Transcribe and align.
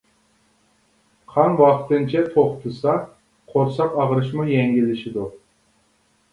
قان 1.33 1.57
ۋاقتىنچە 1.59 2.25
توختىسا، 2.33 2.97
قورساق 3.55 3.97
ئاغرىشىمۇ 4.03 4.51
يەڭگىللىشىدۇ. 4.57 5.31